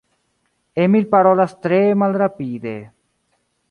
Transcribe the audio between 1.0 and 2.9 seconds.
parolas tre malrapide.